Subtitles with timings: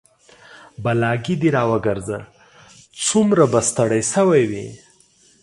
[0.83, 2.19] بلاګي د راوګرځه
[3.07, 4.67] سومره به ستړى شوى وي